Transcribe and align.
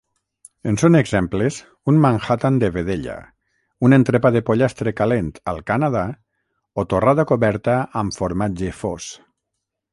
En 0.69 0.77
són 0.83 0.95
exemples 0.99 1.57
un 1.93 1.99
Manhattan 2.05 2.57
de 2.63 2.69
vedella, 2.77 3.17
un 3.89 3.95
entrepà 3.99 4.33
de 4.37 4.43
pollastre 4.49 4.95
calent 5.03 5.29
al 5.53 5.63
Canadà 5.71 6.05
o 6.85 6.89
torrada 6.95 7.29
coberta 7.35 7.79
amb 8.03 8.21
formatge 8.21 8.77
fos. 8.83 9.15